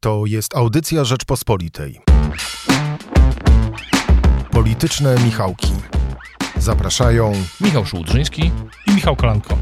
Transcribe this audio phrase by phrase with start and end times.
[0.00, 2.00] To jest audycja Rzeczpospolitej.
[4.50, 5.72] Polityczne Michałki.
[6.56, 8.50] Zapraszają Michał Szułdrzyński
[8.86, 9.58] i Michał Kolanko.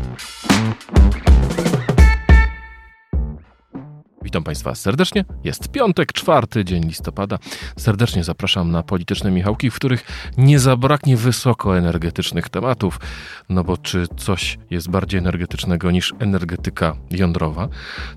[4.22, 5.24] Witam Państwa serdecznie.
[5.44, 7.38] Jest piątek, czwarty dzień listopada.
[7.78, 10.04] Serdecznie zapraszam na polityczne Michałki, w których
[10.38, 13.00] nie zabraknie wysokoenergetycznych tematów.
[13.48, 17.68] No bo czy coś jest bardziej energetycznego niż energetyka jądrowa?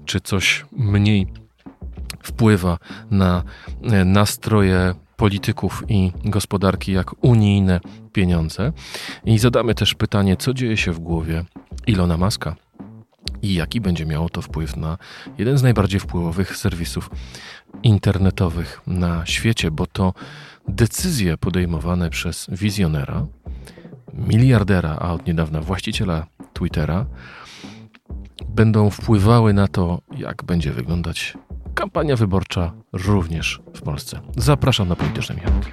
[0.06, 1.28] Czy coś mniej
[2.24, 2.78] wpływa
[3.12, 3.44] na
[3.84, 7.80] e, nastroje polityków i gospodarki jak unijne
[8.14, 8.72] pieniądze.
[9.26, 11.46] I zadamy też pytanie, co dzieje się w głowie
[11.88, 12.56] Ilona Maska
[13.42, 14.98] i jaki będzie miało to wpływ na
[15.38, 17.10] jeden z najbardziej wpływowych serwisów
[17.84, 20.14] internetowych na świecie, bo to
[20.68, 23.26] decyzje podejmowane przez wizjonera,
[24.14, 27.06] miliardera, a od niedawna właściciela Twittera,
[28.50, 31.38] będą wpływały na to, jak będzie wyglądać
[31.80, 34.22] kampania wyborcza również w Polsce.
[34.38, 35.72] Zapraszam na polityczne Michałki.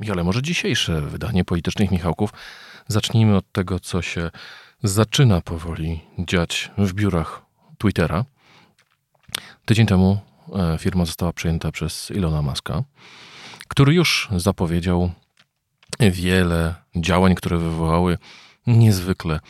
[0.00, 2.30] Michale, może dzisiejsze wydanie politycznych Michałków
[2.88, 4.30] zacznijmy od tego, co się
[4.82, 7.42] zaczyna powoli dziać w biurach
[7.78, 8.24] Twittera.
[9.64, 10.18] Tydzień temu
[10.54, 12.82] e, firma została przejęta przez Ilona Maska,
[13.68, 15.10] który już zapowiedział
[16.00, 18.18] wiele działań, które wywołały
[18.66, 19.40] niezwykle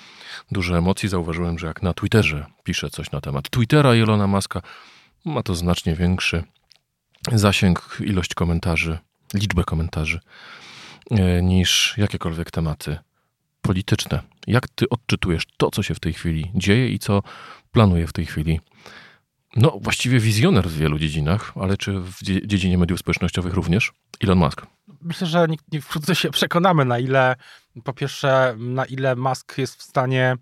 [0.51, 1.09] duże emocje.
[1.09, 4.63] Zauważyłem, że jak na Twitterze piszę coś na temat Twittera Ilona Maska,
[5.25, 6.45] ma to znacznie większy
[7.33, 8.99] zasięg, ilość komentarzy,
[9.35, 10.21] liczbę komentarzy
[11.11, 12.99] e, niż jakiekolwiek tematy
[13.63, 14.23] polityczne.
[14.47, 17.23] Jak ty odczytujesz to, co się w tej chwili dzieje i co
[17.73, 18.61] planuje w tej chwili?
[19.57, 23.93] No, właściwie wizjoner w wielu dziedzinach, ale czy w dziedzinie mediów społecznościowych również?
[24.21, 24.67] Elon Musk.
[25.03, 25.47] Myślę, że
[25.83, 27.37] wkrótce się przekonamy, na ile,
[27.85, 30.37] po pierwsze, na ile Musk jest w stanie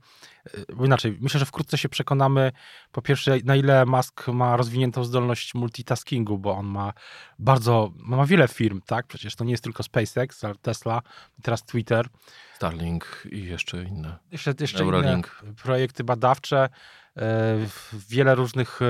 [0.77, 2.53] bo inaczej, myślę, że wkrótce się przekonamy,
[2.93, 6.93] po pierwsze, na ile Musk ma rozwiniętą zdolność multitaskingu, bo on ma
[7.39, 9.07] bardzo, ma wiele firm, tak?
[9.07, 11.03] Przecież to nie jest tylko SpaceX, Tesla,
[11.43, 12.07] teraz Twitter.
[12.55, 14.19] Starlink i jeszcze inne.
[14.33, 15.23] Jeszcze, jeszcze inne
[15.63, 16.69] projekty badawcze.
[17.17, 17.57] E,
[18.09, 18.87] wiele różnych, e,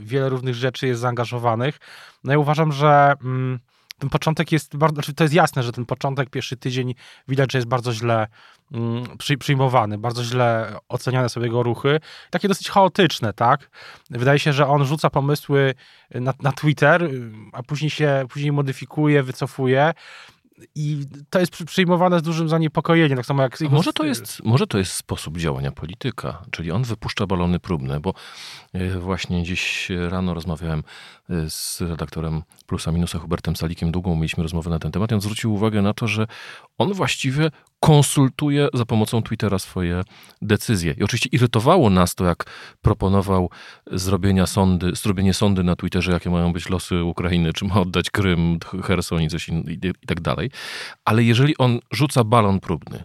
[0.00, 1.78] wiele różnych rzeczy jest zaangażowanych.
[2.24, 3.58] No ja uważam, że mm,
[4.02, 6.94] ten początek jest bardzo, znaczy to jest jasne, że ten początek, pierwszy tydzień
[7.28, 8.26] widać, że jest bardzo źle
[8.72, 9.04] mm,
[9.38, 13.70] przyjmowany, bardzo źle oceniane są jego ruchy, takie dosyć chaotyczne, tak?
[14.10, 15.74] Wydaje się, że on rzuca pomysły
[16.14, 17.10] na, na Twitter,
[17.52, 19.92] a później się, później modyfikuje, wycofuje
[20.74, 23.60] i to jest przyjmowane z dużym zaniepokojeniem, tak samo jak...
[23.60, 28.14] Może to, jest, może to jest sposób działania polityka, czyli on wypuszcza balony próbne, bo
[28.72, 30.82] e, właśnie dziś rano rozmawiałem
[31.30, 35.20] e, z redaktorem Plusa Minusa Hubertem Salikiem, długą mieliśmy rozmowę na ten temat i on
[35.20, 36.26] zwrócił uwagę na to, że
[36.78, 37.50] on właściwie
[37.82, 40.02] konsultuje za pomocą Twittera swoje
[40.42, 40.94] decyzje.
[40.98, 42.44] I oczywiście irytowało nas to, jak
[42.82, 43.50] proponował
[43.86, 48.58] zrobienia sądy, zrobienie sądy na Twitterze, jakie mają być losy Ukrainy, czy ma oddać Krym,
[48.84, 49.72] Herson i coś in, i,
[50.02, 50.50] i tak dalej.
[51.04, 53.04] Ale jeżeli on rzuca balon próbny,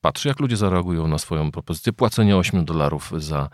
[0.00, 3.48] patrzy, jak ludzie zareagują na swoją propozycję płacenia 8 dolarów za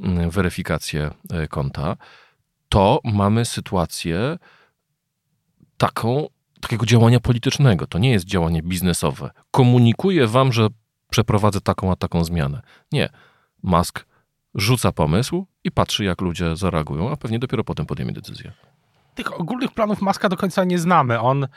[0.00, 1.96] mm, weryfikację e, konta,
[2.68, 4.38] to mamy sytuację
[5.76, 6.28] taką,
[6.64, 7.86] takiego działania politycznego.
[7.86, 9.30] To nie jest działanie biznesowe.
[9.50, 10.68] Komunikuję wam, że
[11.10, 12.62] przeprowadzę taką a taką zmianę.
[12.92, 13.08] Nie.
[13.62, 14.06] Musk
[14.54, 18.52] rzuca pomysł i patrzy, jak ludzie zareagują, a pewnie dopiero potem podejmie decyzję
[19.14, 21.20] tych ogólnych planów Maska do końca nie znamy.
[21.20, 21.48] On e,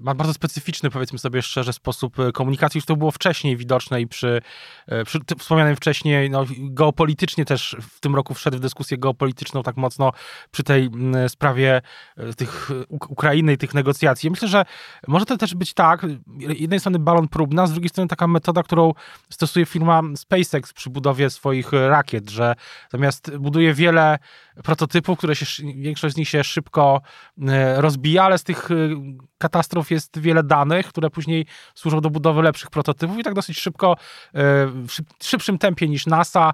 [0.00, 2.78] ma bardzo specyficzny, powiedzmy sobie szczerze, sposób e, komunikacji.
[2.78, 4.42] Już to było wcześniej widoczne i przy,
[4.86, 9.76] e, przy wspomnianym wcześniej, no, geopolitycznie też w tym roku wszedł w dyskusję geopolityczną tak
[9.76, 10.12] mocno
[10.50, 10.90] przy tej
[11.28, 11.82] sprawie
[12.36, 14.30] tych Ukrainy i tych negocjacji.
[14.30, 14.64] Myślę, że
[15.08, 16.06] może to też być tak,
[16.38, 18.92] jednej strony balon próbny, a z drugiej strony taka metoda, którą
[19.30, 22.54] stosuje firma SpaceX przy budowie swoich rakiet, że
[22.92, 24.18] zamiast buduje wiele
[24.64, 26.65] prototypów, które się, większość z nich się szybko
[27.48, 28.74] e, rozbija, ale z tych e,
[29.38, 33.92] katastrof jest wiele danych, które później służą do budowy lepszych prototypów i tak dosyć szybko,
[33.92, 33.96] e,
[34.66, 36.52] w szybszym tempie niż NASA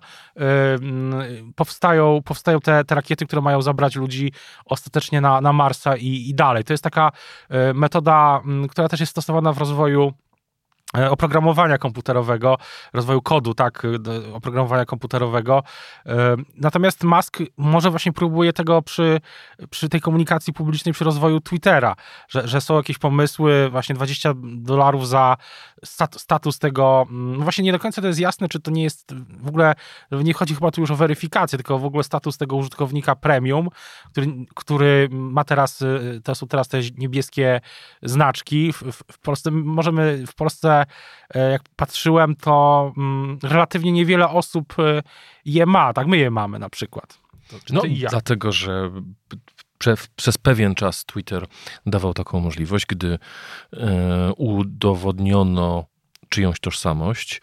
[1.57, 4.33] powstają, powstają te, te rakiety, które mają zabrać ludzi
[4.65, 6.65] ostatecznie na, na Marsa i, i dalej.
[6.65, 7.13] To jest taka
[7.75, 8.41] metoda,
[8.71, 10.13] która też jest stosowana w rozwoju
[10.93, 12.59] oprogramowania komputerowego,
[12.93, 13.83] rozwoju kodu, tak,
[14.33, 15.63] oprogramowania komputerowego.
[16.07, 19.21] E, natomiast Musk może właśnie próbuje tego przy,
[19.71, 21.97] przy tej komunikacji publicznej, przy rozwoju Twittera,
[22.29, 25.37] że, że są jakieś pomysły, właśnie 20 dolarów za
[26.17, 29.15] status tego, mm, no właśnie nie do końca to jest jasne, czy to nie jest
[29.41, 29.75] w ogóle,
[30.11, 33.69] nie chodzi chyba tu już o weryfikację, tylko w ogóle status tego użytkownika premium,
[34.13, 35.85] który, który ma teraz,
[36.25, 37.61] to są teraz te niebieskie
[38.03, 38.73] znaczki.
[38.73, 40.82] W, w Polsce możemy, w Polsce
[41.35, 45.03] e, jak patrzyłem, to mm, relatywnie niewiele osób e,
[45.45, 47.19] je ma, tak my je mamy na przykład.
[47.71, 48.91] No, dlatego, że
[49.79, 51.47] prze, przez pewien czas Twitter
[51.87, 53.19] dawał taką możliwość, gdy
[53.73, 55.85] e, udowodniono
[56.29, 57.41] czyjąś tożsamość,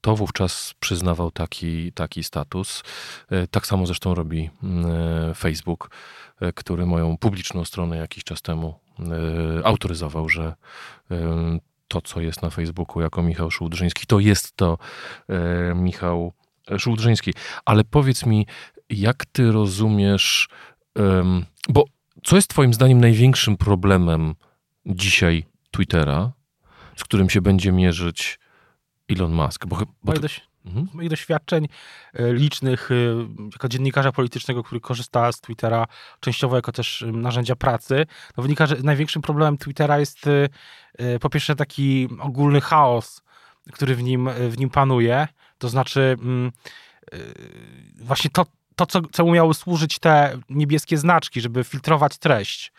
[0.00, 2.82] to wówczas przyznawał taki, taki status.
[3.50, 4.50] Tak samo zresztą robi
[5.36, 5.90] Facebook,
[6.54, 8.74] który moją publiczną stronę jakiś czas temu
[9.64, 10.54] autoryzował, że
[11.92, 14.78] to, co jest na Facebooku jako Michał Szułdrzyński, to jest to
[15.74, 16.32] Michał
[16.78, 17.34] Szułdrzyński.
[17.64, 18.46] Ale powiedz mi,
[18.90, 20.48] jak ty rozumiesz,
[21.68, 21.84] bo
[22.24, 24.34] co jest twoim zdaniem największym problemem
[24.86, 26.32] dzisiaj Twittera,
[26.96, 28.38] z którym się będzie mierzyć
[29.08, 29.66] Elon Musk.
[29.66, 30.12] Bo, bo.
[30.66, 30.88] Mhm.
[30.94, 31.68] moich doświadczeń
[32.14, 32.94] e, licznych e,
[33.52, 35.86] jako dziennikarza politycznego, który korzysta z Twittera
[36.20, 38.06] częściowo jako też narzędzia pracy,
[38.36, 40.26] no wynika, że największym problemem Twittera jest
[40.98, 43.22] e, po pierwsze taki ogólny chaos,
[43.72, 45.28] który w nim, w nim panuje.
[45.58, 46.52] To znaczy mm,
[47.94, 52.72] właśnie to, to co, co miały służyć te niebieskie znaczki, żeby filtrować treść.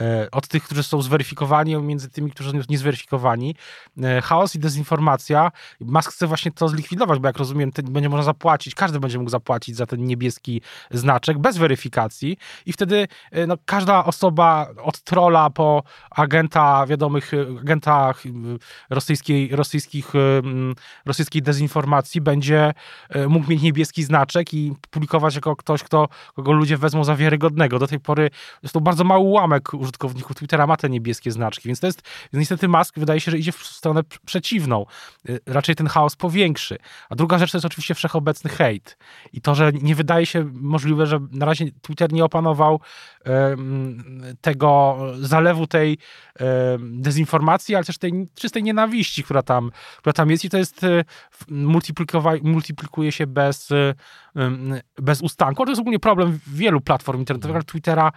[0.00, 3.54] E, od tych, którzy są zweryfikowani, między tymi, którzy są niezweryfikowani.
[4.02, 5.50] E, chaos i dezinformacja.
[5.80, 9.76] Musk chce właśnie to zlikwidować, bo jak rozumiem, będzie można zapłacić, każdy będzie mógł zapłacić
[9.76, 12.36] za ten niebieski znaczek bez weryfikacji
[12.66, 18.14] i wtedy e, no, każda osoba od trola po agenta wiadomych, agenta
[18.90, 20.12] rosyjskiej, rosyjskich,
[21.06, 22.74] rosyjskiej dezinformacji będzie
[23.28, 27.78] mógł mieć niebieski znaczek i publikować jako ktoś, kto, kogo ludzie wezmą za wiarygodnego.
[27.78, 28.30] Do tej pory
[28.62, 32.02] jest to bardzo mały ułamek użytkowników Twittera ma te niebieskie znaczki, więc to jest,
[32.32, 34.86] niestety Musk wydaje się, że idzie w stronę przeciwną.
[35.28, 36.78] Y, raczej ten chaos powiększy.
[37.10, 38.96] A druga rzecz to jest oczywiście wszechobecny hejt.
[39.32, 42.80] I to, że nie wydaje się możliwe, że na razie Twitter nie opanował
[44.40, 45.98] tego zalewu tej
[46.78, 51.04] dezinformacji, ale też tej czystej nienawiści, która tam, która tam jest i to jest y,
[52.42, 53.94] multiplikuje się bez, y,
[54.98, 55.64] bez ustanku.
[55.64, 58.12] To jest ogólnie problem wielu platform internetowych, ale Twittera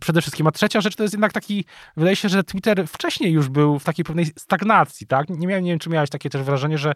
[0.00, 0.46] przede wszystkim.
[0.46, 1.64] A trzecia rzecz to jest jednak taki,
[1.96, 5.28] wydaje się, że Twitter wcześniej już był w takiej pewnej stagnacji, tak?
[5.28, 6.94] Nie, miałem, nie wiem, czy miałeś takie też wrażenie, że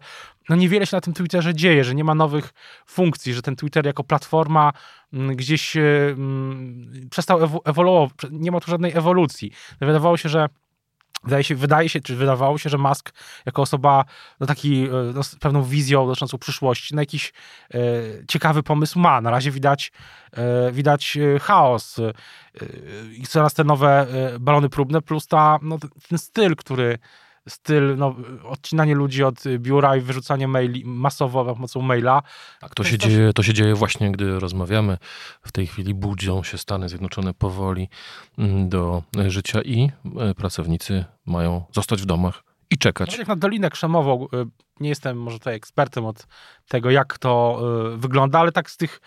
[0.49, 2.53] no niewiele się na tym Twitterze dzieje, że nie ma nowych
[2.85, 4.73] funkcji, że ten Twitter jako platforma
[5.13, 9.51] mm, gdzieś mm, przestał ewoluować, nie ma tu żadnej ewolucji.
[9.81, 10.47] Wydawało się, że
[11.23, 13.13] Wydaje się, wydaje się, czy wydawało się, że Musk
[13.45, 14.05] jako osoba
[14.39, 17.33] no taki, e, no, z pewną wizją dotyczącą przyszłości, na jakiś
[17.73, 17.79] e,
[18.27, 19.21] ciekawy pomysł ma.
[19.21, 19.91] Na razie widać,
[20.31, 22.13] e, widać e, chaos e,
[23.17, 24.07] i coraz te nowe
[24.39, 25.77] balony próbne, plus ta, no,
[26.09, 26.97] ten styl, który
[27.47, 32.21] styl, no, odcinanie ludzi od biura i wyrzucanie maili masowo za pomocą maila.
[32.59, 34.97] Tak, to, to się, dzieje, to się dzieje właśnie, gdy rozmawiamy.
[35.41, 37.89] W tej chwili budzą się Stany Zjednoczone powoli
[38.37, 43.11] mm, do życia i e, pracownicy mają zostać w domach i czekać.
[43.11, 44.45] No, jak na Dolinę Krzemową, e,
[44.79, 46.27] nie jestem może tutaj ekspertem od
[46.67, 47.59] tego, jak to
[47.93, 49.01] e, wygląda, ale tak z tych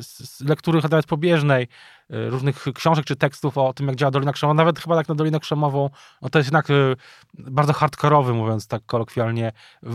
[0.00, 1.68] z lektury nawet pobieżnej,
[2.12, 5.40] różnych książek czy tekstów o tym, jak działa Dolina Krzemowa, nawet chyba tak na Dolinę
[5.40, 5.90] Krzemową,
[6.22, 6.96] no to jest jednak y,
[7.34, 9.52] bardzo hardkorowy, mówiąc tak kolokwialnie,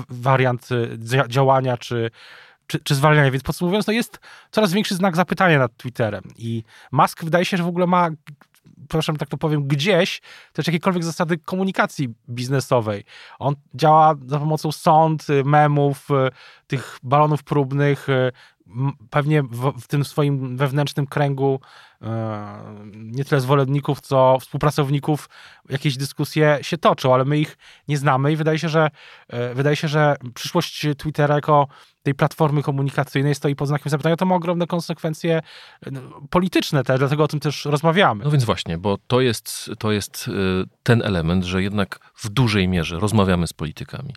[0.09, 2.11] wariant y, działania czy,
[2.67, 3.31] czy, czy zwalniania.
[3.31, 4.19] Więc podsumowując, to jest
[4.51, 6.23] coraz większy znak zapytania nad Twitterem.
[6.37, 8.09] I Musk wydaje się, że w ogóle ma
[8.89, 10.21] proszę tak to powiem, gdzieś
[10.53, 13.03] też jakiekolwiek zasady komunikacji biznesowej.
[13.39, 16.07] On działa za pomocą sąd, memów,
[16.67, 18.07] tych balonów próbnych,
[19.09, 21.59] pewnie w, w, tym swoim wewnętrznym kręgu
[21.96, 21.96] e,
[22.93, 25.29] nie tyle zwolenników, co współpracowników
[25.69, 28.89] jakieś dyskusje się toczą, ale my ich nie znamy i wydaje się, że
[29.29, 31.67] e, wydaje się, że przyszłość Twittera jako
[32.03, 35.41] tej platformy komunikacyjnej stoi pod znakiem zapytania, to ma ogromne konsekwencje
[35.91, 38.23] no, polityczne też, dlatego o tym też rozmawiamy.
[38.23, 40.31] No więc właśnie, bo to jest, to jest e,
[40.83, 44.13] ten element, że jednak w dużej mierze rozmawiamy z politykami.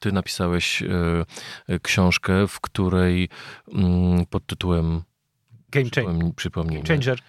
[0.00, 3.28] Ty napisałeś e, książkę, w której
[3.74, 5.02] mm, pod tytułem
[5.76, 6.30] Game, change.
[6.36, 7.20] Przypomnij, Game Changer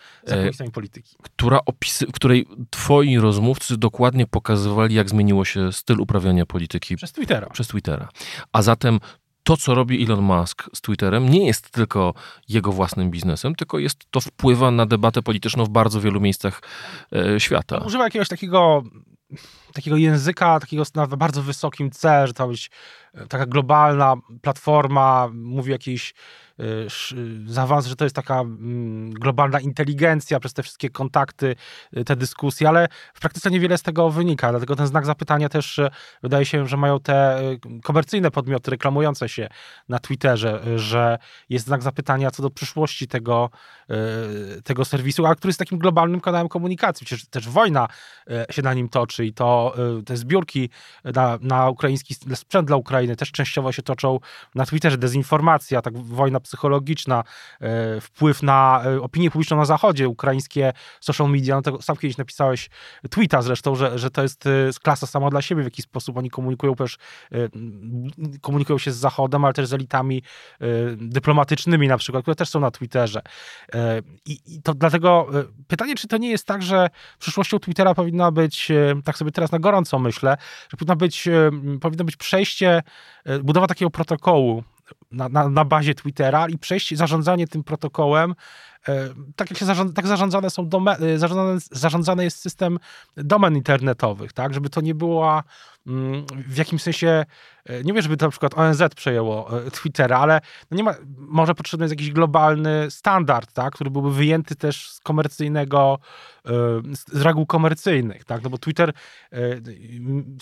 [0.73, 1.15] polityki.
[1.21, 6.95] Która opisy, w której twoi rozmówcy dokładnie pokazywali, jak zmieniło się styl uprawiania polityki.
[6.95, 7.49] Przez Twittera.
[7.49, 8.09] Przez Twittera.
[8.51, 8.99] A zatem
[9.43, 12.13] to, co robi Elon Musk z Twitterem, nie jest tylko
[12.49, 16.61] jego własnym biznesem, tylko jest to wpływa na debatę polityczną w bardzo wielu miejscach
[17.13, 17.77] e, świata.
[17.77, 18.83] Używa jakiegoś takiego
[19.73, 22.71] takiego języka, takiego na bardzo wysokim C, że to ma być
[23.13, 26.13] e, taka globalna platforma, mówi jakiejś
[27.45, 31.55] za że to jest taka mm, globalna inteligencja przez te wszystkie kontakty,
[32.05, 35.79] te dyskusje, ale w praktyce niewiele z tego wynika, dlatego ten znak zapytania też
[36.23, 37.41] wydaje się, że mają te
[37.83, 39.49] komercyjne podmioty reklamujące się
[39.89, 41.17] na Twitterze, że
[41.49, 43.49] jest znak zapytania co do przyszłości tego,
[44.63, 47.05] tego serwisu, a który jest takim globalnym kanałem komunikacji.
[47.05, 47.87] Przecież też wojna
[48.51, 50.69] się na nim toczy i to te zbiórki
[51.03, 54.19] na, na ukraiński sprzęt dla Ukrainy też częściowo się toczą
[54.55, 54.97] na Twitterze.
[54.97, 57.23] Dezinformacja, tak wojna psychologiczna,
[57.61, 61.55] e, wpływ na e, opinię publiczną na Zachodzie, ukraińskie social media.
[61.55, 62.69] No to sam kiedyś napisałeś
[63.09, 64.49] tweeta zresztą, że, że to jest e,
[64.83, 66.97] klasa sama dla siebie, w jaki sposób oni komunikują też,
[68.41, 70.23] komunikują się z Zachodem, ale też z elitami
[70.97, 73.21] dyplomatycznymi na przykład, które też są na Twitterze.
[74.25, 75.27] I, i to dlatego
[75.67, 76.89] pytanie, czy to nie jest tak, że
[77.19, 78.71] przyszłością Twittera powinna być,
[79.03, 80.37] tak sobie teraz na gorąco myślę,
[80.69, 81.29] że powinna być,
[81.81, 82.83] powinno być przejście,
[83.43, 84.63] budowa takiego protokołu
[85.11, 88.35] na, na, na bazie Twittera i przejść zarządzanie tym protokołem,
[88.87, 91.17] e, tak jak się zarządza, tak zarządzane są dome, e,
[91.71, 92.79] zarządzane, jest system
[93.17, 95.43] domen internetowych, tak, żeby to nie było
[95.87, 97.25] mm, w jakimś sensie,
[97.65, 100.41] e, nie wiem, żeby to na przykład ONZ przejęło Twittera, ale
[100.71, 104.99] no nie ma, może potrzebny jest jakiś globalny standard, tak, który byłby wyjęty też z
[104.99, 105.99] komercyjnego,
[107.13, 108.93] z reguł komercyjnych, tak, no bo Twitter,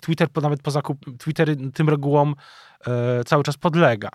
[0.01, 2.35] Twitter nawet po zakup, Twitter tym regułom
[3.25, 4.09] cały czas podlega.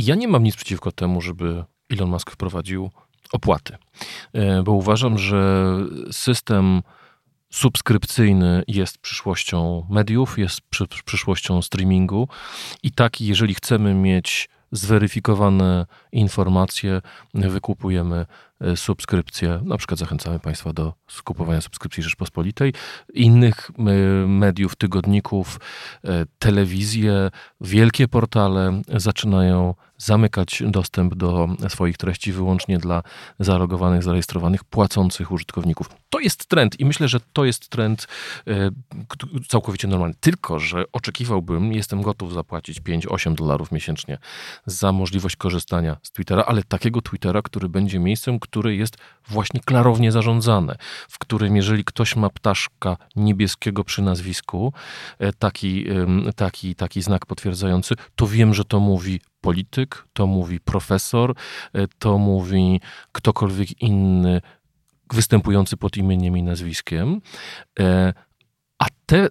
[0.00, 2.90] Ja nie mam nic przeciwko temu, żeby Elon Musk wprowadził
[3.32, 3.76] opłaty,
[4.32, 5.74] e, bo uważam, że
[6.10, 6.82] system
[7.50, 10.60] subskrypcyjny jest przyszłością mediów, jest
[11.04, 12.28] przyszłością streamingu
[12.82, 17.02] i tak, jeżeli chcemy mieć zweryfikowane informacje,
[17.34, 18.26] wykupujemy
[18.76, 19.60] subskrypcje.
[19.64, 22.72] Na przykład zachęcamy Państwa do skupowania subskrypcji Rzeczpospolitej,
[23.14, 23.82] innych e,
[24.26, 25.60] mediów, tygodników,
[26.38, 33.02] telewizje, wielkie portale zaczynają zamykać dostęp do swoich treści wyłącznie dla
[33.38, 35.90] zalogowanych, zarejestrowanych, płacących użytkowników.
[36.10, 38.06] To jest trend i myślę, że to jest trend
[38.46, 38.70] e,
[39.48, 40.14] całkowicie normalny.
[40.20, 44.18] Tylko, że oczekiwałbym, jestem gotów zapłacić 5-8 dolarów miesięcznie
[44.66, 48.96] za możliwość korzystania z Twittera, ale takiego Twittera, który będzie miejscem, które jest
[49.28, 50.76] właśnie klarownie zarządzane,
[51.08, 54.72] w którym jeżeli ktoś ma ptaszka niebieskiego przy nazwisku,
[55.18, 55.84] e, taki,
[56.36, 61.34] taki, taki znak potwierdzający, to wiem, że to mówi polityk, to mówi profesor,
[61.72, 62.80] e, to mówi
[63.12, 64.40] ktokolwiek inny
[65.12, 67.20] występujący pod imieniem i nazwiskiem.
[67.80, 68.12] E,
[68.78, 69.28] a te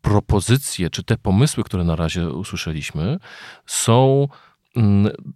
[0.00, 3.18] propozycje, czy te pomysły, które na razie usłyszeliśmy,
[3.66, 4.28] są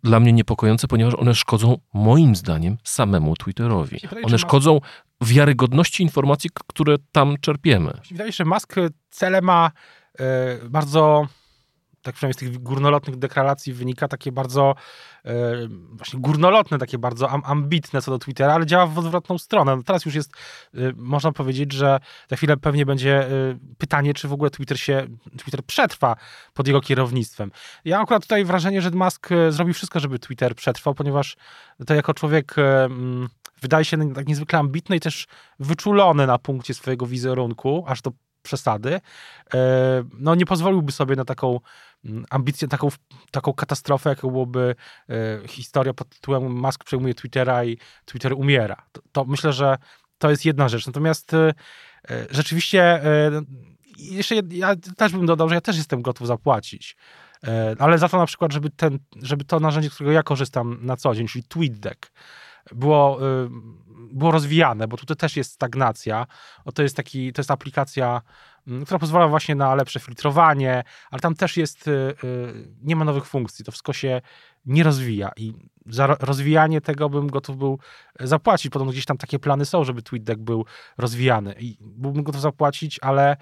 [0.02, 4.00] dla mnie niepokojące, ponieważ one szkodzą moim zdaniem samemu Twitterowi.
[4.22, 4.80] One szkodzą
[5.20, 7.92] wiarygodności informacji, które tam czerpiemy.
[8.10, 8.74] Wydaje się, że Musk
[9.10, 9.70] cele ma
[10.18, 11.26] e, bardzo
[12.04, 14.74] tak przynajmniej z tych górnolotnych deklaracji wynika, takie bardzo
[15.24, 15.32] e,
[15.92, 19.76] właśnie górnolotne, takie bardzo ambitne co do Twittera, ale działa w odwrotną stronę.
[19.76, 20.32] No teraz już jest,
[20.74, 23.30] e, można powiedzieć, że za chwilę pewnie będzie e,
[23.78, 25.06] pytanie, czy w ogóle Twitter się,
[25.38, 26.16] Twitter przetrwa
[26.54, 27.50] pod jego kierownictwem.
[27.84, 31.36] Ja akurat tutaj wrażenie, że Musk zrobi wszystko, żeby Twitter przetrwał, ponieważ
[31.86, 32.54] to jako człowiek
[33.62, 35.26] wydaje się tak niezwykle ambitny i też
[35.58, 38.12] wyczulony na punkcie swojego wizerunku, aż do
[38.44, 39.00] przesady,
[40.18, 41.60] no nie pozwoliłby sobie na taką
[42.04, 42.88] Mm, ambicję, taką,
[43.30, 44.74] taką katastrofę, jaką byłoby
[45.08, 48.86] e, historia pod tytułem Musk przejmuje Twittera i Twitter umiera.
[48.92, 49.76] To, to myślę, że
[50.18, 50.86] to jest jedna rzecz.
[50.86, 51.54] Natomiast e,
[52.10, 53.00] e, rzeczywiście
[53.98, 56.96] jeszcze ja też bym dodał, że ja też jestem gotów zapłacić.
[57.78, 60.96] Ale za to na przykład, żeby, ten, żeby to narzędzie, z którego ja korzystam na
[60.96, 62.10] co dzień, czyli TweetDeck,
[62.72, 63.18] było,
[64.12, 66.26] było rozwijane, bo tutaj też jest stagnacja.
[66.64, 68.22] O, to jest taki, to jest aplikacja
[68.68, 71.90] Mm, która pozwala właśnie na lepsze filtrowanie, ale tam też jest, y,
[72.24, 74.20] y, nie ma nowych funkcji, to wszystko się
[74.66, 75.52] nie rozwija i
[75.86, 77.78] za rozwijanie tego bym gotów był
[78.20, 78.72] zapłacić.
[78.72, 80.64] Podobno gdzieś tam takie plany są, żeby TweetDeck był
[80.98, 83.36] rozwijany i byłbym gotów zapłacić, ale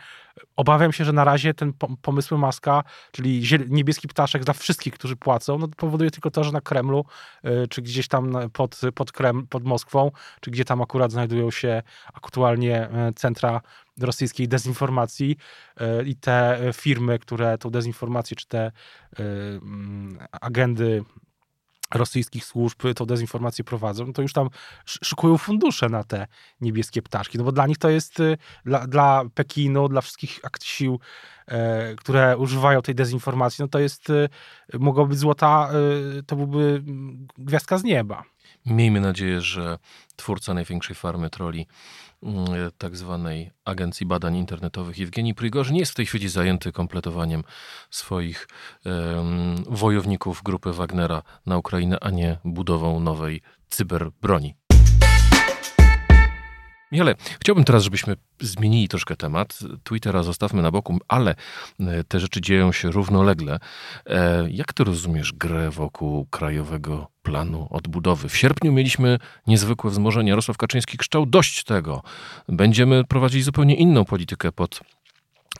[0.56, 5.58] obawiam się, że na razie ten pomysł Maska, czyli niebieski ptaszek dla wszystkich, którzy płacą,
[5.58, 7.04] no powoduje tylko to, że na Kremlu,
[7.44, 10.10] y, czy gdzieś tam pod, pod, Krem, pod Moskwą,
[10.40, 11.82] czy gdzie tam akurat znajdują się
[12.14, 13.60] aktualnie centra
[14.00, 15.36] rosyjskiej dezinformacji
[15.76, 18.72] e, i te firmy, które tą dezinformację, czy te e,
[19.18, 21.04] mm, agendy
[21.94, 24.48] rosyjskich służb tą dezinformację prowadzą, to już tam
[24.84, 26.26] szykują fundusze na te
[26.60, 31.00] niebieskie ptaszki, no bo dla nich to jest, y, dla, dla Pekinu, dla wszystkich sił,
[31.41, 31.41] e,
[31.96, 34.28] które używają tej dezinformacji, no to jest, y,
[34.78, 35.70] mogła być złota,
[36.18, 38.24] y, to byłby mm, gwiazdka z nieba.
[38.66, 39.78] Miejmy nadzieję, że
[40.16, 41.66] twórca największej farmy troli,
[42.22, 42.46] mm,
[42.78, 47.44] tak zwanej Agencji Badań Internetowych, Jewgeni Prigorzyn, jest w tej chwili zajęty kompletowaniem
[47.90, 48.48] swoich
[48.84, 54.54] um, wojowników grupy Wagnera na Ukrainę, a nie budową nowej cyberbroni.
[56.92, 59.58] Michale, chciałbym teraz, żebyśmy zmienili troszkę temat.
[59.84, 61.34] Twittera zostawmy na boku, ale
[61.80, 63.58] e, te rzeczy dzieją się równolegle.
[64.06, 68.28] E, jak ty rozumiesz grę wokół Krajowego Planu Odbudowy?
[68.28, 70.30] W sierpniu mieliśmy niezwykłe wzmożenie.
[70.30, 72.02] Jarosław Kaczyński krzyczał dość tego.
[72.48, 74.80] Będziemy prowadzić zupełnie inną politykę pod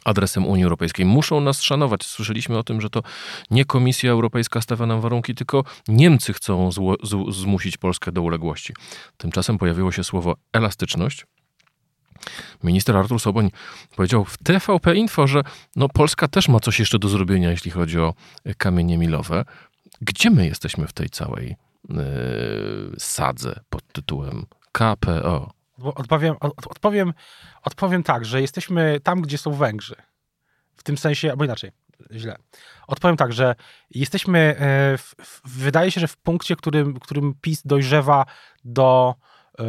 [0.05, 1.07] adresem Unii Europejskiej.
[1.07, 2.07] Muszą nas szanować.
[2.07, 3.03] Słyszeliśmy o tym, że to
[3.51, 6.71] nie Komisja Europejska stawia nam warunki, tylko Niemcy chcą
[7.29, 8.75] zmusić Polskę do uległości.
[9.17, 11.27] Tymczasem pojawiło się słowo elastyczność.
[12.63, 13.51] Minister Artur Soboń
[13.97, 15.43] powiedział w TVP Info, że
[15.77, 18.15] no Polska też ma coś jeszcze do zrobienia, jeśli chodzi o
[18.59, 19.45] kamienie milowe.
[20.01, 21.57] Gdzie my jesteśmy w tej całej
[21.89, 21.97] yy,
[22.99, 25.62] sadze pod tytułem KPO?
[25.79, 27.13] Odpowiem, odpowiem,
[27.63, 29.97] odpowiem tak, że jesteśmy tam, gdzie są Węgrzy.
[30.77, 31.71] W tym sensie, albo inaczej,
[32.13, 32.37] źle.
[32.87, 33.55] Odpowiem tak, że
[33.91, 38.27] jesteśmy, e, w, w, wydaje się, że w punkcie, którym, którym PiS dojrzewa
[38.65, 39.15] do,
[39.59, 39.65] e,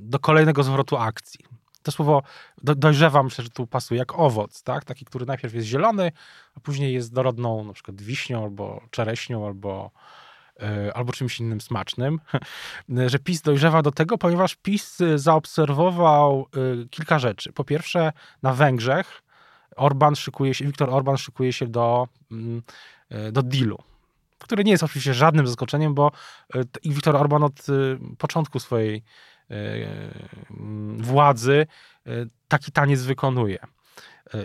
[0.00, 1.44] do kolejnego zwrotu akcji.
[1.82, 2.22] To słowo
[2.62, 4.84] do, dojrzewa, myślę, że tu pasuje, jak owoc, tak?
[4.84, 6.12] Taki, który najpierw jest zielony,
[6.56, 9.90] a później jest dorodną na przykład wiśnią, albo czereśnią, albo
[10.94, 12.20] albo czymś innym smacznym,
[13.06, 16.46] że PiS dojrzewa do tego, ponieważ PiS zaobserwował
[16.82, 17.52] e, kilka rzeczy.
[17.52, 19.22] Po pierwsze, na Węgrzech
[19.76, 22.62] Orban szykuje się, Viktor Orban szykuje się do, mm,
[23.08, 23.78] e, do dealu,
[24.38, 26.10] który nie jest oczywiście żadnym zaskoczeniem, bo
[26.84, 27.66] Viktor Orban od
[28.18, 29.02] początku swojej
[30.98, 31.66] władzy
[32.48, 33.58] taki taniec wykonuje.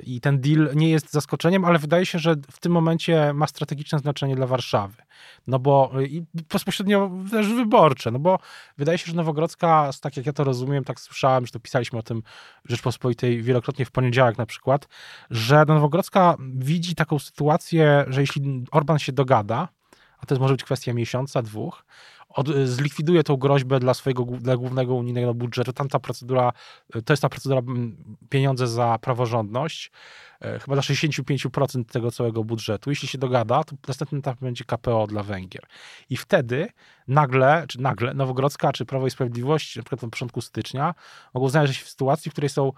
[0.04, 4.00] I ten deal nie jest zaskoczeniem, ale wydaje się, że w tym momencie ma strategiczne
[4.00, 5.04] znaczenie dla Warszawy.
[5.48, 8.40] No bo i bezpośrednio też wyborcze, no bo
[8.78, 12.04] wydaje się, że Nowogrodzka, tak jak ja to rozumiem, tak słyszałem, że to pisaliśmy o
[12.04, 12.24] tym
[12.66, 14.88] Rzeczpospolitej wielokrotnie w poniedziałek na przykład,
[15.30, 19.68] że Nowogrodzka widzi taką sytuację, że jeśli Orban się dogada,
[20.20, 21.86] a to może być kwestia miesiąca, dwóch,
[22.38, 25.74] od, zlikwiduje tą groźbę dla swojego dla głównego unijnego budżetu.
[25.74, 26.52] Tam ta procedura,
[27.06, 27.62] to jest ta procedura
[28.30, 29.92] pieniądze za praworządność,
[30.42, 32.90] e, chyba dla 65% tego całego budżetu.
[32.90, 35.64] Jeśli się dogada, to następny etap będzie KPO dla Węgier.
[36.10, 36.68] I wtedy
[37.08, 40.94] nagle, czy nagle Nowogrodzka, czy Prawo i Sprawiedliwość, na przykład na początku stycznia,
[41.34, 42.72] mogą znaleźć się w sytuacji, w której są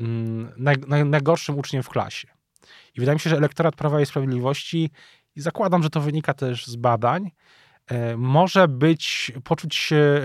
[0.00, 2.28] mm, naj, naj, najgorszym uczniem w klasie.
[2.94, 4.90] I wydaje mi się, że elektorat Prawa i Sprawiedliwości,
[5.36, 7.30] i zakładam, że to wynika też z badań,
[8.16, 10.20] może być, poczuć się,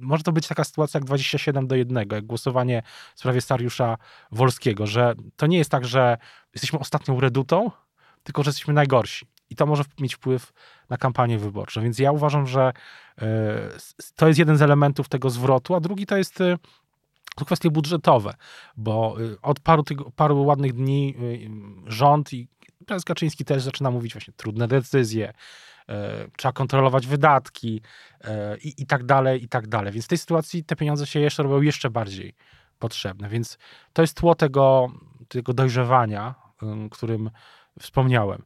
[0.00, 2.82] może to być taka sytuacja jak 27 do 1, jak głosowanie
[3.14, 3.98] w sprawie Sariusza
[4.32, 6.18] Wolskiego, że to nie jest tak, że
[6.54, 7.70] jesteśmy ostatnią redutą,
[8.22, 9.26] tylko że jesteśmy najgorsi.
[9.50, 10.52] I to może mieć wpływ
[10.90, 11.82] na kampanię wyborczą.
[11.82, 12.72] Więc ja uważam, że
[13.18, 13.24] e,
[14.16, 16.56] to jest jeden z elementów tego zwrotu, a drugi to jest e,
[17.36, 18.34] to kwestie budżetowe,
[18.76, 19.84] bo od paru,
[20.16, 21.14] paru ładnych dni
[21.86, 22.48] rząd i
[22.88, 25.32] prezes Kaczyński też zaczyna mówić właśnie trudne decyzje,
[25.88, 27.80] E, trzeba kontrolować wydatki
[28.20, 29.92] e, i, i tak dalej, i tak dalej.
[29.92, 32.34] Więc w tej sytuacji te pieniądze się jeszcze robią jeszcze bardziej
[32.78, 33.28] potrzebne.
[33.28, 33.58] Więc
[33.92, 34.88] to jest tło tego,
[35.28, 36.34] tego dojrzewania,
[36.90, 37.30] którym
[37.80, 38.42] wspomniałem.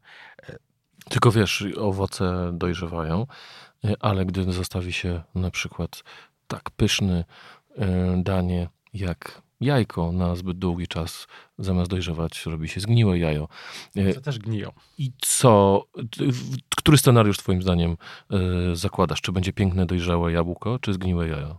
[1.11, 3.26] Tylko wiesz, owoce dojrzewają,
[4.00, 6.02] ale gdy zostawi się na przykład
[6.46, 7.24] tak pyszny
[7.78, 11.27] e, danie jak jajko na zbyt długi czas,
[11.59, 13.48] zamiast dojrzewać, robi się zgniłe jajo.
[14.14, 14.72] To też gniją.
[14.98, 15.85] I co,
[16.77, 17.96] który scenariusz twoim zdaniem
[18.31, 19.20] yy, zakładasz?
[19.20, 21.59] Czy będzie piękne, dojrzałe jabłko, czy zgniłe jajo?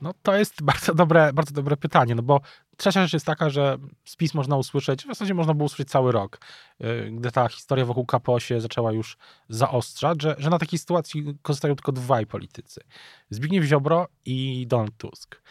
[0.00, 2.40] No to jest bardzo dobre, bardzo dobre pytanie, no bo
[2.76, 6.40] trzecia rzecz jest taka, że spis można usłyszeć, w zasadzie można było usłyszeć cały rok,
[6.80, 9.16] y, gdy ta historia wokół KPO się zaczęła już
[9.48, 12.80] zaostrzać, że, że na takiej sytuacji korzystają tylko dwaj politycy.
[13.30, 15.42] Zbigniew Ziobro i Donald Tusk.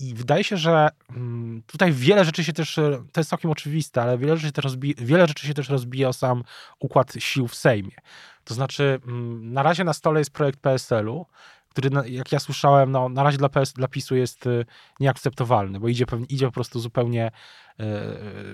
[0.00, 2.74] I wydaje się, że mm, tutaj wiele rzeczy się też,
[3.12, 6.44] to jest całkiem oczywiste, ale wiele rzeczy, też wiele rzeczy się też rozbija o sam
[6.80, 7.96] układ sił w Sejmie.
[8.44, 11.26] To znaczy, mm, na razie na stole jest projekt PSL-u,
[11.68, 14.64] który, jak ja słyszałem, no, na razie dla, PS, dla PiSu jest y,
[15.00, 17.30] nieakceptowalny, bo idzie, idzie po prostu zupełnie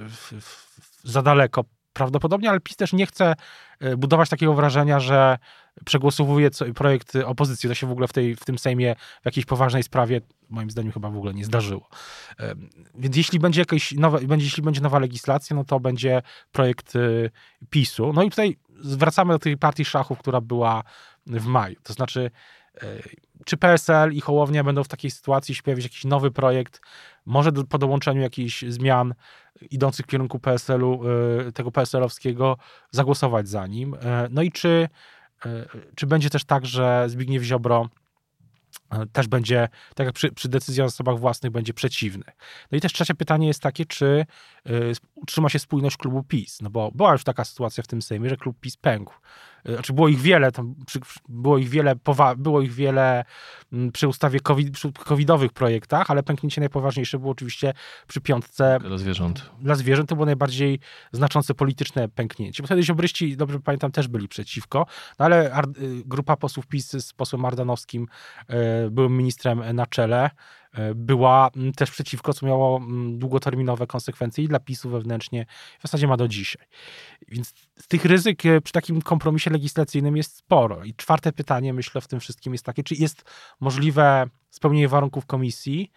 [0.08, 0.32] w,
[1.04, 1.64] za daleko
[2.00, 3.34] prawdopodobnie, ale PiS też nie chce
[3.80, 5.38] e, budować takiego wrażenia, że
[5.84, 7.68] przegłosowuje projekt opozycji.
[7.68, 10.92] To się w ogóle w, tej, w tym Sejmie w jakiejś poważnej sprawie, moim zdaniem,
[10.92, 11.88] chyba w ogóle nie zdarzyło.
[12.94, 17.00] Więc jeśli będzie jakaś nowa, będzie, jeśli będzie nowa legislacja, no to będzie projekt e,
[17.70, 18.12] PiSu.
[18.12, 20.82] No i tutaj zwracamy do tej partii szachów, która była
[21.26, 21.76] w maju.
[21.82, 22.30] To znaczy,
[23.44, 26.80] czy PSL i Hołownia będą w takiej sytuacji, się jakiś nowy projekt,
[27.26, 29.14] może po dołączeniu jakichś zmian
[29.70, 31.08] idących w kierunku PSL-u,
[31.48, 32.56] y, tego PSL-owskiego,
[32.90, 33.94] zagłosować za nim.
[33.94, 33.98] Y,
[34.30, 34.88] no i czy,
[35.94, 37.88] czy będzie też tak, że Zbigniew Ziobro
[39.12, 42.24] też będzie, tak jak przy, przy decyzji o zasobach własnych, będzie przeciwny.
[42.72, 44.26] No i też trzecie pytanie jest takie, czy
[45.14, 46.60] utrzyma się spójność klubu PiS?
[46.60, 49.14] No bo była już taka sytuacja w tym Sejmie, że klub PiS pękł.
[49.68, 51.94] Y, znaczy było ich wiele, tam przy, było ich wiele,
[52.36, 53.24] było ich wiele
[53.72, 57.72] mm, przy ustawie COVID, przy covidowych projektach, ale pęknięcie najpoważniejsze było oczywiście
[58.06, 59.50] przy piątce dla zwierząt.
[59.60, 60.78] Dla zwierząt to było najbardziej
[61.12, 62.62] znaczące polityczne pęknięcie.
[62.62, 64.86] Bo wtedy ziobryści, dobrze pamiętam, też byli przeciwko,
[65.18, 65.62] no ale y,
[66.06, 68.06] grupa posłów PiS z posłem Ardanowskim
[68.90, 70.30] byłym ministrem na czele, e,
[70.94, 75.46] była mm, też przeciwko, co miało mm, długoterminowe konsekwencje i dla PiSu wewnętrznie,
[75.78, 76.66] w zasadzie ma do dzisiaj.
[77.28, 77.52] Więc
[77.88, 80.84] tych ryzyk e, przy takim kompromisie legislacyjnym jest sporo.
[80.84, 83.22] I czwarte pytanie, myślę, w tym wszystkim jest takie, czy jest
[83.60, 85.92] możliwe spełnienie warunków komisji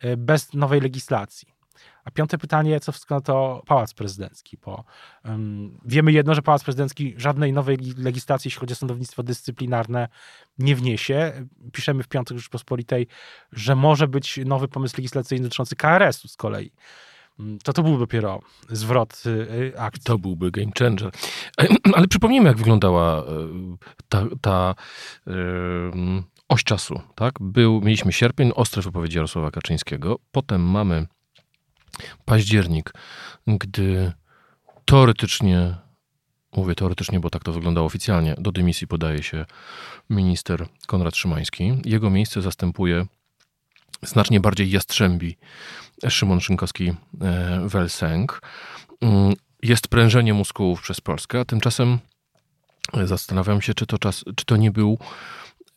[0.00, 1.57] e, bez nowej legislacji?
[2.04, 4.84] A piąte pytanie, co wszystko to Pałac Prezydencki, bo
[5.24, 10.08] um, wiemy jedno, że Pałac Prezydencki żadnej nowej legislacji, jeśli chodzi o sądownictwo dyscyplinarne,
[10.58, 11.46] nie wniesie.
[11.72, 13.06] Piszemy w piątek Rzeczpospolitej,
[13.52, 16.72] że może być nowy pomysł legislacyjny dotyczący KRS-u z kolei.
[17.64, 20.04] To to byłby dopiero zwrot y, y, akcji.
[20.04, 21.10] To byłby game changer.
[21.94, 23.24] Ale przypomnijmy, jak wyglądała y,
[24.08, 24.74] ta, ta
[26.48, 27.00] oś czasu.
[27.14, 27.34] Tak?
[27.40, 30.18] Był, mieliśmy sierpień, ostre wypowiedzi Jarosława Kaczyńskiego.
[30.32, 31.06] Potem mamy
[32.24, 32.92] październik,
[33.46, 34.12] gdy
[34.84, 35.74] teoretycznie,
[36.56, 39.44] mówię teoretycznie, bo tak to wyglądało oficjalnie, do dymisji podaje się
[40.10, 41.74] minister Konrad Szymański.
[41.84, 43.06] Jego miejsce zastępuje
[44.02, 45.36] znacznie bardziej jastrzębi
[46.08, 48.40] Szymon Szynkowski-Welsenk.
[49.00, 51.98] Mm, jest prężenie muskułów przez Polskę, a tymczasem
[53.04, 54.98] zastanawiam się, czy to, czas, czy to nie był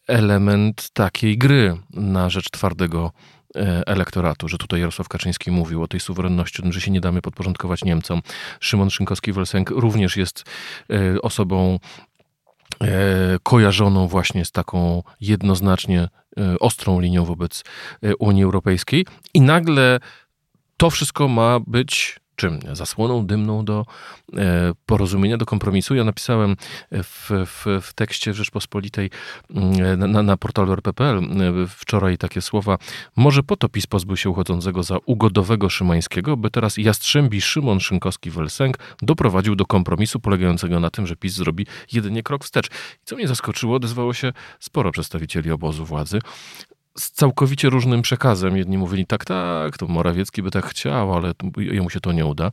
[0.07, 3.40] element takiej gry na rzecz twardego E,
[3.85, 8.21] elektoratu, że tutaj Jarosław Kaczyński mówił o tej suwerenności, że się nie damy podporządkować Niemcom.
[8.59, 10.43] Szymon Szynkowski-Welsenk również jest
[10.89, 11.79] e, osobą
[12.81, 12.87] e,
[13.43, 16.07] kojarzoną właśnie z taką jednoznacznie
[16.59, 17.63] ostrą linią wobec
[18.19, 19.99] Unii Europejskiej i nagle
[20.77, 22.59] to wszystko ma być czym?
[22.73, 23.85] Zasłoną dymną do
[24.37, 25.95] e, porozumienia, do kompromisu.
[25.95, 26.55] Ja napisałem
[26.91, 29.09] w, w, w tekście Rzeczpospolitej
[29.55, 32.77] mm, na, na portalu rp.pl e, wczoraj takie słowa.
[33.15, 38.73] Może po to PiS pozbył się uchodzącego za ugodowego Szymańskiego, by teraz Jastrzębi Szymon Szynkowski-Welsenk
[39.01, 42.67] doprowadził do kompromisu polegającego na tym, że PiS zrobi jedynie krok wstecz.
[42.67, 46.19] I co mnie zaskoczyło, odezwało się sporo przedstawicieli obozu władzy
[46.97, 48.57] z całkowicie różnym przekazem.
[48.57, 52.51] Jedni mówili tak, tak, to Morawiecki by tak chciał, ale jemu się to nie uda.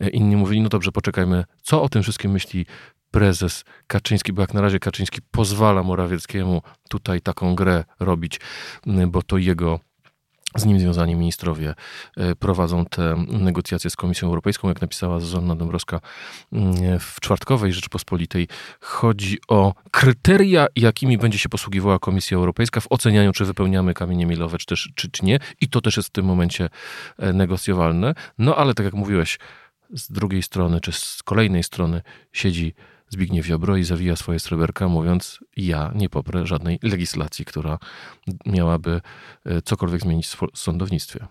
[0.00, 2.66] E, inni mówili, no dobrze, poczekajmy, co o tym wszystkim myśli
[3.10, 8.40] prezes Kaczyński, bo jak na razie Kaczyński pozwala Morawieckiemu tutaj taką grę robić,
[9.06, 9.80] bo to jego
[10.56, 11.74] z nim związani ministrowie
[12.16, 14.68] e, prowadzą te negocjacje z Komisją Europejską.
[14.68, 16.00] Jak napisała Zuzanna Dąbrowska
[16.52, 18.48] mm, w czwartkowej Rzeczpospolitej,
[18.80, 24.58] chodzi o kryteria, jakimi będzie się posługiwała Komisja Europejska w ocenianiu, czy wypełniamy kamienie milowe,
[24.58, 25.38] czy, też, czy, czy nie.
[25.60, 26.68] I to też jest w tym momencie
[27.18, 28.14] e, negocjowalne.
[28.38, 29.38] No ale tak jak mówiłeś,
[29.90, 32.74] z drugiej strony, czy z kolejnej strony siedzi
[33.14, 37.78] Zbigniew Ziobro i zawija swoje sreberka, mówiąc: Ja nie poprę żadnej legislacji, która
[38.46, 39.00] miałaby
[39.44, 41.26] e, cokolwiek zmienić w sądownictwie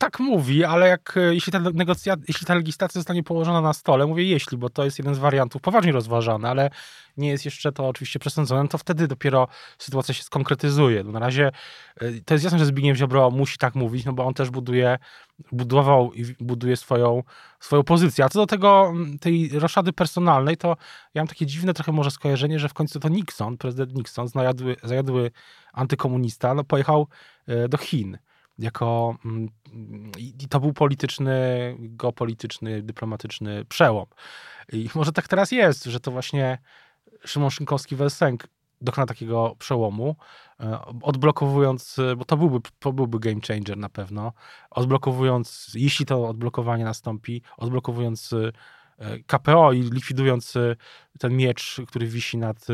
[0.00, 4.06] tak mówi, ale jak, e, jeśli ta, negocja, jeśli ta legislacja zostanie położona na stole,
[4.06, 6.70] mówię jeśli, bo to jest jeden z wariantów poważnie rozważany, ale
[7.16, 11.04] nie jest jeszcze to oczywiście przesądzone, to wtedy dopiero sytuacja się skonkretyzuje.
[11.04, 11.50] No na razie
[11.96, 14.98] e, to jest jasne, że Zbigniew Ziobro musi tak mówić, no bo on też buduje,
[15.52, 17.22] budował i buduje swoją,
[17.60, 18.24] swoją pozycję.
[18.24, 20.76] A co do tego, tej roszady personalnej, to
[21.14, 24.76] ja mam takie dziwne trochę może skojarzenie, że w końcu to Nixon, prezydent Nixon, zajadły,
[24.82, 25.30] zajadły
[25.72, 27.06] antykomunista, no pojechał
[27.46, 28.18] e, do Chin
[28.60, 29.48] jako mm,
[30.18, 34.06] i to był polityczny, geopolityczny, dyplomatyczny przełom.
[34.72, 36.58] I może tak teraz jest, że to właśnie
[37.24, 38.46] Szymon Szynkowski-Welsenk
[38.80, 40.16] dokona takiego przełomu,
[40.60, 44.32] e, odblokowując, bo to byłby, to byłby game changer na pewno,
[44.70, 50.76] odblokowując, jeśli to odblokowanie nastąpi, odblokowując e, KPO i likwidując e,
[51.18, 52.66] ten miecz, który wisi nad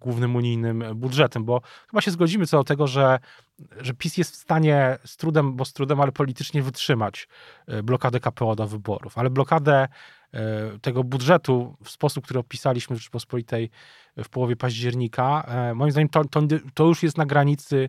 [0.00, 3.18] głównym unijnym budżetem, bo chyba się zgodzimy co do tego, że,
[3.80, 7.28] że PiS jest w stanie z trudem, bo z trudem, ale politycznie wytrzymać
[7.66, 9.88] e, blokadę KPO do wyborów, ale blokadę
[10.32, 13.70] e, tego budżetu w sposób, który opisaliśmy w Rzeczpospolitej
[14.16, 16.40] w połowie października, e, moim zdaniem to, to,
[16.74, 17.88] to już jest na granicy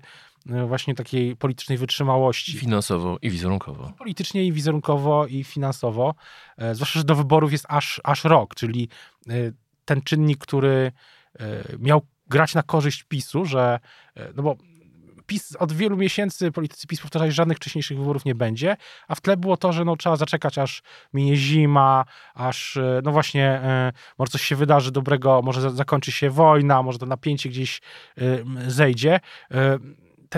[0.67, 2.57] właśnie takiej politycznej wytrzymałości.
[2.57, 3.91] Finansowo i wizerunkowo.
[3.97, 6.15] Politycznie i wizerunkowo i finansowo.
[6.71, 8.89] Zwłaszcza, że do wyborów jest aż, aż rok, czyli
[9.85, 10.91] ten czynnik, który
[11.24, 11.24] E,
[11.79, 13.79] miał grać na korzyść PiSu, że
[14.15, 14.55] e, no bo
[15.25, 19.21] PiS od wielu miesięcy, politycy PiS powtarzali, że żadnych wcześniejszych wyborów nie będzie, a w
[19.21, 23.91] tle było to, że no, trzeba zaczekać, aż minie zima, aż e, no właśnie e,
[24.17, 27.81] może coś się wydarzy dobrego, może zakończy się wojna, może to napięcie gdzieś
[28.67, 29.19] zejdzie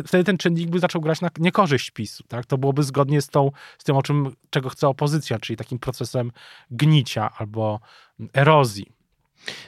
[0.07, 2.23] wtedy ten czynnik by zaczął grać na niekorzyść PiSu.
[2.27, 2.45] Tak?
[2.45, 6.31] To byłoby zgodnie z, tą, z tym, o czym, czego chce opozycja, czyli takim procesem
[6.71, 7.79] gnicia albo
[8.33, 8.96] erozji.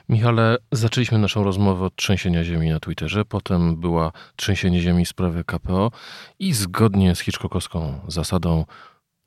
[0.10, 5.44] Michale, zaczęliśmy naszą rozmowę od trzęsienia ziemi na Twitterze, potem była trzęsienie ziemi w sprawie
[5.44, 5.92] KPO
[6.40, 8.66] i zgodnie z Hitchcockowską zasadą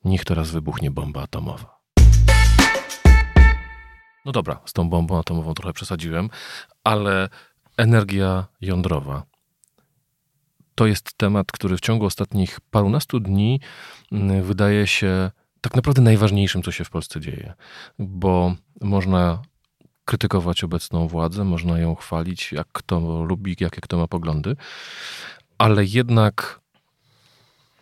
[0.05, 1.79] niech teraz wybuchnie bomba atomowa.
[4.25, 6.29] No dobra, z tą bombą atomową trochę przesadziłem,
[6.83, 7.29] ale
[7.77, 9.23] energia jądrowa
[10.75, 13.59] to jest temat, który w ciągu ostatnich parunastu dni
[14.11, 17.53] mm, wydaje się tak naprawdę najważniejszym, co się w Polsce dzieje,
[17.99, 19.41] bo można
[20.05, 24.55] krytykować obecną władzę, można ją chwalić, jak kto lubi, jakie kto ma poglądy,
[25.57, 26.59] ale jednak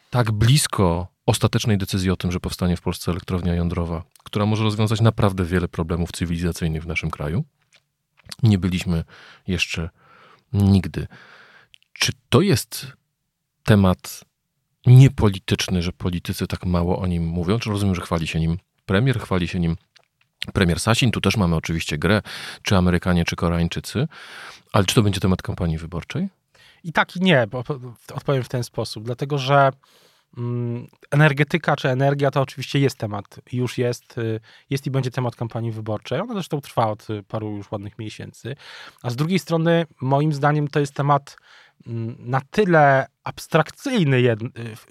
[0.09, 5.01] tak blisko ostatecznej decyzji o tym, że powstanie w Polsce elektrownia jądrowa, która może rozwiązać
[5.01, 7.43] naprawdę wiele problemów cywilizacyjnych w naszym kraju,
[8.43, 9.03] nie byliśmy
[9.47, 9.89] jeszcze
[10.53, 11.07] nigdy.
[11.93, 12.87] Czy to jest
[13.63, 14.23] temat
[14.85, 17.59] niepolityczny, że politycy tak mało o nim mówią?
[17.59, 19.75] Czy rozumiem, że chwali się nim premier, chwali się nim
[20.53, 21.11] premier Sasin?
[21.11, 22.21] Tu też mamy oczywiście grę,
[22.63, 24.07] czy Amerykanie, czy Koreańczycy.
[24.73, 26.29] Ale czy to będzie temat kampanii wyborczej?
[26.83, 27.63] I tak i nie, bo
[28.13, 29.71] odpowiem w ten sposób, dlatego że
[30.37, 35.35] mm, energetyka czy energia to oczywiście jest temat, już jest, y, jest i będzie temat
[35.35, 36.19] kampanii wyborczej.
[36.19, 38.55] Ona zresztą trwa od paru już ładnych miesięcy.
[39.03, 41.37] A z drugiej strony, moim zdaniem, to jest temat
[42.19, 44.35] na tyle abstrakcyjny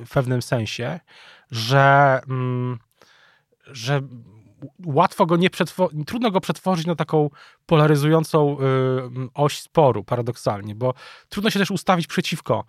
[0.06, 1.00] w pewnym sensie,
[1.50, 2.78] że, mm,
[3.66, 4.00] że
[4.86, 7.30] łatwo go nie przetworzyć, trudno go przetworzyć na taką
[7.66, 8.62] polaryzującą y,
[9.34, 10.94] oś sporu, paradoksalnie, bo
[11.28, 12.64] trudno się też ustawić przeciwko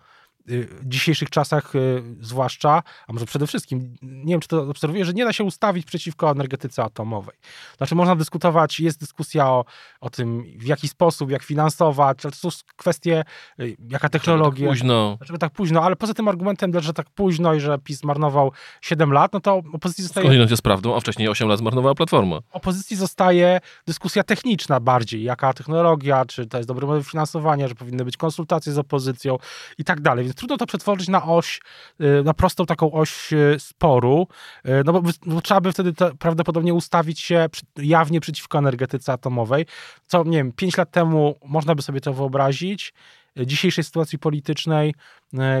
[0.50, 5.12] Y, dzisiejszych czasach y, zwłaszcza, a może przede wszystkim, nie wiem czy to obserwuję, że
[5.12, 7.36] nie da się ustawić przeciwko energetyce atomowej.
[7.76, 9.64] Znaczy można dyskutować, jest dyskusja o,
[10.00, 13.24] o tym w jaki sposób, jak finansować, ale to są kwestie,
[13.60, 14.66] y, jaka technologia.
[14.66, 15.16] Dlaczego tak późno?
[15.18, 19.12] Dlaczego tak późno, ale poza tym argumentem, że tak późno i że PiS zmarnował 7
[19.12, 20.24] lat, no to opozycji zostaje...
[20.24, 22.38] Skądinąd jest prawdą, a wcześniej 8 lat zmarnowała Platforma.
[22.52, 28.04] Opozycji zostaje dyskusja techniczna bardziej, jaka technologia, czy to jest dobry model finansowania, że powinny
[28.04, 29.38] być konsultacje z opozycją
[29.78, 31.60] i tak dalej trudno to przetworzyć na oś,
[32.00, 34.26] y, na prostą taką oś y, sporu,
[34.66, 39.66] y, no bo, bo trzeba by wtedy prawdopodobnie ustawić się jawnie przeciwko energetyce atomowej,
[40.06, 42.94] co, nie wiem, pięć lat temu można by sobie to wyobrazić,
[43.36, 44.94] dzisiejszej sytuacji politycznej,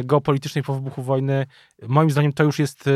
[0.04, 1.46] geopolitycznej po wybuchu wojny,
[1.88, 2.90] moim zdaniem to już jest...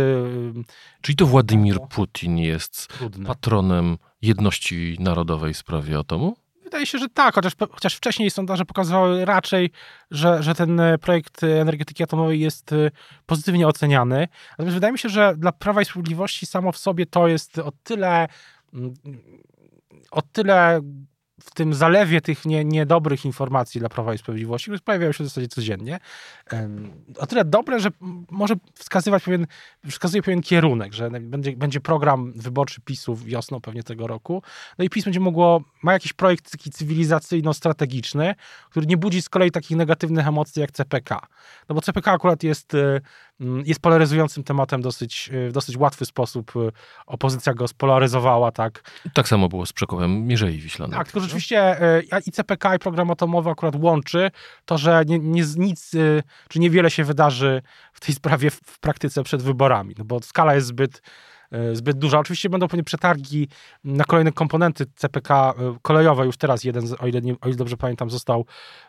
[1.00, 3.26] Czyli to Władimir Putin jest trudne.
[3.26, 6.36] patronem jedności narodowej w sprawie atomu?
[6.66, 9.70] Wydaje się, że tak, chociaż, chociaż wcześniej sondaże pokazywały raczej,
[10.10, 12.90] że, że ten e, projekt energetyki atomowej jest e,
[13.26, 14.28] pozytywnie oceniany.
[14.50, 17.72] Natomiast wydaje mi się, że dla Prawa i Sprawiedliwości samo w sobie to jest o
[17.82, 18.28] tyle
[18.74, 18.94] mm,
[20.10, 20.80] o tyle
[21.40, 25.26] w tym zalewie tych nie, niedobrych informacji dla Prawa i Sprawiedliwości, które pojawiają się w
[25.26, 25.98] zasadzie codziennie,
[27.18, 27.88] o tyle dobre, że
[28.30, 29.46] może wskazywać pewien,
[29.90, 34.42] wskazuje pewien kierunek, że będzie, będzie program wyborczy PiSu wiosną pewnie tego roku,
[34.78, 38.34] no i PiS będzie mogło, ma jakiś projekt taki cywilizacyjno-strategiczny,
[38.70, 41.26] który nie budzi z kolei takich negatywnych emocji jak CPK.
[41.68, 42.76] No bo CPK akurat jest
[43.35, 46.56] Mm, jest polaryzującym tematem dosyć, y, w dosyć łatwy sposób.
[46.56, 46.72] Y,
[47.06, 48.90] opozycja go spolaryzowała, tak.
[49.14, 50.98] Tak samo było z przekopem Mierzei Wiślanej.
[50.98, 54.30] Tak, tylko rzeczywiście y, i CPK i program atomowy akurat łączy
[54.64, 55.90] to, że nie, nie, nic,
[56.48, 60.54] czy niewiele się wydarzy w tej sprawie w, w praktyce przed wyborami, no bo skala
[60.54, 61.35] jest zbyt E,
[61.72, 62.18] zbyt duża.
[62.18, 63.48] Oczywiście będą pewnie przetargi
[63.84, 66.26] na kolejne komponenty CPK e, kolejowe.
[66.26, 68.44] Już teraz jeden, o ile, nie, o ile dobrze pamiętam, został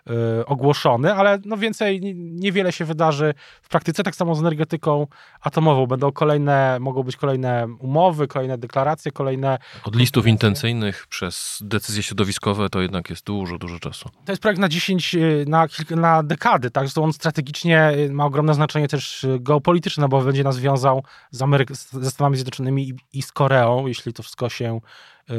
[0.09, 4.03] y, ogłoszony, ale no więcej, niewiele się wydarzy w praktyce.
[4.03, 5.07] Tak samo z energetyką
[5.41, 5.87] atomową.
[5.87, 9.57] Będą kolejne, mogą być kolejne umowy, kolejne deklaracje, kolejne...
[9.83, 14.09] Od listów intencyjnych przez decyzje środowiskowe to jednak jest dużo, dużo czasu.
[14.25, 15.15] To jest projekt na 10,
[15.47, 16.83] na, kilka, na dekady, tak?
[16.83, 22.11] Zresztą on strategicznie ma ogromne znaczenie też geopolityczne, bo będzie nas wiązał z Ameryk- ze
[22.11, 24.81] Stanami Zjednoczonymi Zjednoczonymi i, z Koreą, jeśli to wszystko się
[25.29, 25.33] y,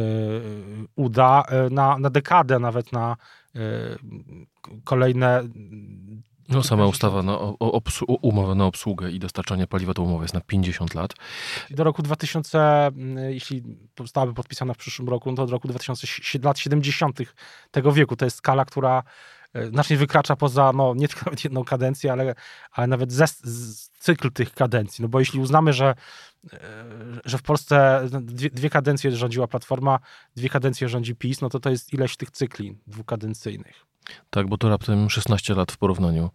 [0.96, 3.16] uda, y, na, na dekadę, nawet na
[3.56, 3.60] y,
[4.84, 5.42] kolejne
[6.48, 7.38] no, sama ustawa na
[8.22, 11.14] umowa na obsługę i dostarczanie paliwa do umowy jest na 50 lat.
[11.70, 12.90] Do roku 2000,
[13.28, 13.62] jeśli
[13.98, 16.06] zostałaby podpisana w przyszłym roku, no to do roku 2000,
[16.42, 17.18] lat 70.
[17.70, 18.16] tego wieku.
[18.16, 19.02] To jest skala, która
[19.66, 22.34] znacznie wykracza poza, no nie tylko jedną kadencję, ale,
[22.72, 25.02] ale nawet z cykl tych kadencji.
[25.02, 25.94] No bo jeśli uznamy, że
[27.24, 29.98] że w Polsce dwie, dwie, kadencje rządziła Platforma,
[30.36, 33.86] dwie kadencje rządzi PiS, no to to jest ileś tych cykli dwukadencyjnych.
[34.30, 36.30] Tak, bo to raptem 16 lat w porównaniu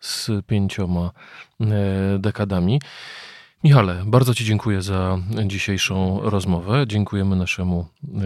[0.00, 1.10] z pięcioma
[1.60, 1.64] e,
[2.18, 2.80] dekadami.
[3.64, 6.84] Michale, bardzo Ci dziękuję za dzisiejszą rozmowę.
[6.86, 8.20] Dziękujemy naszemu e,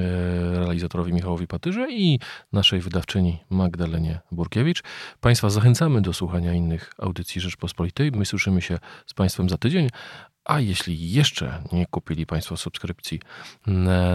[0.58, 2.18] realizatorowi Michałowi Patyrze i
[2.52, 4.82] naszej wydawczyni Magdalenie Burkiewicz.
[5.20, 8.12] Państwa zachęcamy do słuchania innych audycji Rzeczpospolitej.
[8.12, 9.88] My słyszymy się z Państwem za tydzień.
[10.44, 13.20] A jeśli jeszcze nie kupili Państwo subskrypcji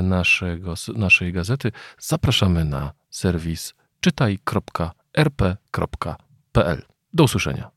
[0.03, 4.41] naszego, naszej gazety, zapraszamy na serwis czytaj.rp.pl.
[7.13, 7.76] Do usłyszenia.